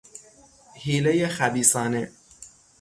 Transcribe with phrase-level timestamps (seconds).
[0.73, 2.11] حیلهی خبیثانه